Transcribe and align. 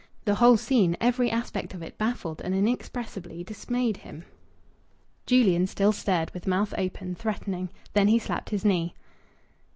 The 0.25 0.33
whole 0.33 0.57
scene, 0.57 0.97
every 0.99 1.29
aspect 1.29 1.75
of 1.75 1.83
it, 1.83 1.95
baffled 1.99 2.41
and 2.41 2.55
inexpressibly 2.55 3.43
dismayed 3.43 3.97
him. 3.97 4.25
Julian 5.27 5.67
still 5.67 5.91
stared, 5.91 6.31
with 6.33 6.47
mouth 6.47 6.73
open, 6.75 7.13
threatening. 7.13 7.69
Then 7.93 8.07
he 8.07 8.17
slapped 8.17 8.49
his 8.49 8.65
knee. 8.65 8.95